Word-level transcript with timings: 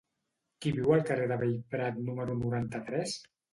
Qui 0.65 0.73
viu 0.77 0.93
al 0.95 1.03
carrer 1.09 1.27
de 1.33 1.37
Bellprat 1.45 2.01
número 2.09 2.39
noranta-tres? 2.43 3.17